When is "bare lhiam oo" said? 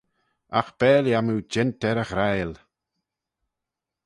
0.79-1.45